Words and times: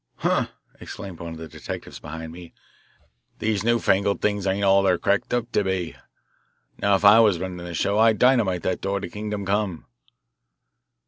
"Huh!" 0.15 0.47
exclaimed 0.79 1.19
one 1.19 1.33
of 1.33 1.37
the 1.37 1.47
detectives 1.47 1.99
behind 1.99 2.31
me, 2.31 2.55
"these 3.37 3.63
new 3.63 3.77
fangled 3.77 4.19
things 4.19 4.47
ain't 4.47 4.63
all 4.63 4.81
they're 4.81 4.97
cracked 4.97 5.31
up 5.31 5.51
to 5.51 5.63
be. 5.63 5.95
Now 6.79 6.95
if 6.95 7.05
I 7.05 7.19
was 7.19 7.37
runnin' 7.37 7.57
this 7.63 7.77
show, 7.77 7.99
I'd 7.99 8.17
dynamite 8.17 8.63
that 8.63 8.81
door 8.81 8.99
to 8.99 9.07
kingdom 9.07 9.45
come." 9.45 9.85